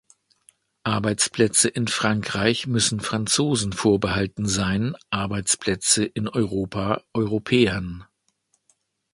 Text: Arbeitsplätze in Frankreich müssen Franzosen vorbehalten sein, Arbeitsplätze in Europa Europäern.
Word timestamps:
Arbeitsplätze 0.81 1.69
in 1.69 1.87
Frankreich 1.87 2.65
müssen 2.65 3.01
Franzosen 3.01 3.71
vorbehalten 3.71 4.47
sein, 4.47 4.95
Arbeitsplätze 5.11 6.05
in 6.05 6.27
Europa 6.27 7.03
Europäern. 7.13 8.05